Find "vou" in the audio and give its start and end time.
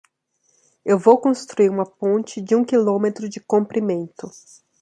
0.97-1.21